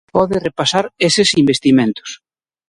Pode 0.15 0.35
repasar 0.47 0.85
eses 1.07 1.29
investimentos. 1.41 2.09